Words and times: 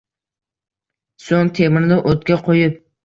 So’ng 1.25 1.53
temirni 1.59 2.01
o’tga 2.13 2.39
qo’yib 2.49 2.81